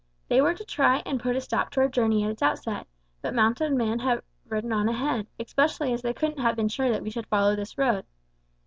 [0.29, 2.87] They were to try and put a stop to our journey at its outset;
[3.21, 6.89] but mounted men will have ridden on ahead, especially as they couldn't have been sure
[6.89, 8.03] that we should follow this road.